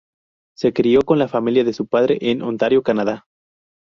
[0.57, 3.27] Se crio con la familia de su padre en Ontario, Canadá.